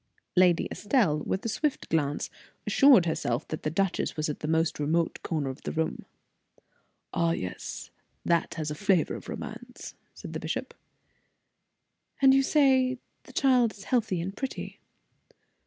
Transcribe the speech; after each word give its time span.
Lady 0.35 0.67
Estelle, 0.71 1.19
with 1.19 1.45
a 1.45 1.47
swift 1.47 1.87
glance, 1.89 2.31
assured 2.65 3.05
herself 3.05 3.47
that 3.49 3.61
the 3.61 3.69
duchess 3.69 4.17
was 4.17 4.29
at 4.29 4.39
the 4.39 4.47
most 4.47 4.79
remote 4.79 5.21
corner 5.21 5.47
of 5.47 5.61
the 5.61 5.71
room. 5.71 6.07
"Ah, 7.13 7.33
yes, 7.33 7.91
that 8.25 8.55
has 8.55 8.71
a 8.71 8.73
flavor 8.73 9.13
of 9.13 9.29
romance," 9.29 9.93
said 10.15 10.33
the 10.33 10.39
bishop. 10.39 10.73
"And 12.19 12.33
you 12.33 12.41
say 12.41 12.97
the 13.25 13.33
child 13.33 13.73
is 13.73 13.83
healthy 13.83 14.19
and 14.19 14.35
pretty?" 14.35 14.79